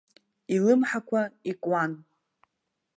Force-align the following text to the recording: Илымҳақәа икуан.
Илымҳақәа 0.55 1.21
икуан. 1.51 1.91